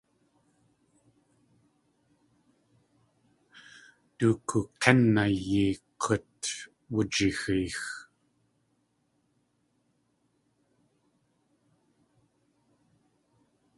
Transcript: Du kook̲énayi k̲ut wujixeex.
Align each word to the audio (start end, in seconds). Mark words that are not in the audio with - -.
Du 4.17 4.29
kook̲énayi 4.49 5.65
k̲ut 6.01 6.41
wujixeex. 6.93 7.79